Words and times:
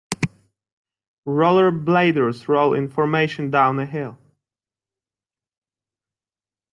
Rollerbladers 1.27 2.47
roll 2.47 2.73
in 2.73 2.89
formation 2.89 3.51
down 3.51 3.77
a 3.77 3.85
hill. 3.85 4.17